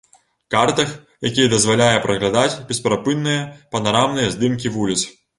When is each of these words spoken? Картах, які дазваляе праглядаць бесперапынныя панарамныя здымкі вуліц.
Картах, 0.53 0.93
які 1.27 1.43
дазваляе 1.53 1.99
праглядаць 2.05 2.57
бесперапынныя 2.69 3.43
панарамныя 3.75 4.33
здымкі 4.37 4.73
вуліц. 4.79 4.99